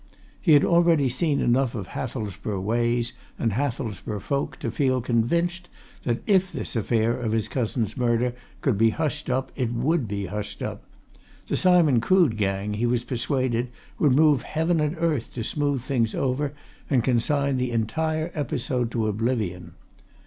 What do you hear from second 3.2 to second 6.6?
and Hathelsborough folk to feel convinced that if